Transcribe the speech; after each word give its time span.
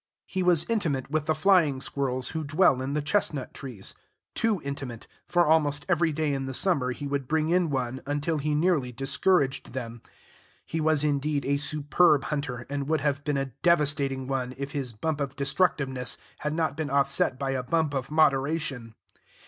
He 0.25 0.41
was 0.41 0.65
intimate 0.67 1.11
with 1.11 1.27
the 1.27 1.35
flying 1.35 1.79
squirrels 1.79 2.29
who 2.29 2.43
dwell 2.43 2.81
in 2.81 2.93
the 2.95 3.03
chestnut 3.03 3.53
trees, 3.53 3.93
too 4.33 4.59
intimate, 4.63 5.05
for 5.27 5.45
almost 5.45 5.85
every 5.87 6.11
day 6.11 6.33
in 6.33 6.47
the 6.47 6.55
summer 6.55 6.91
he 6.91 7.05
would 7.05 7.27
bring 7.27 7.49
in 7.49 7.69
one, 7.69 8.01
until 8.07 8.39
he 8.39 8.55
nearly 8.55 8.91
discouraged 8.91 9.73
them. 9.73 10.01
He 10.65 10.81
was, 10.81 11.03
indeed, 11.03 11.45
a 11.45 11.57
superb 11.57 12.23
hunter, 12.23 12.65
and 12.67 12.87
would 12.87 13.01
have 13.01 13.23
been 13.23 13.37
a 13.37 13.53
devastating 13.61 14.25
one, 14.25 14.55
if 14.57 14.71
his 14.71 14.91
bump 14.91 15.21
of 15.21 15.35
destructiveness 15.35 16.17
had 16.39 16.53
not 16.53 16.75
been 16.75 16.89
offset 16.89 17.37
by 17.37 17.51
a 17.51 17.61
bump 17.61 17.93
of 17.93 18.09
moderation. 18.09 18.95